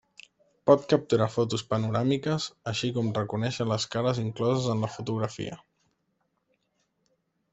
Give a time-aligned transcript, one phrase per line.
[0.69, 5.61] Pot capturar fotos panoràmiques, així com reconèixer les cares incloses en la fotografia.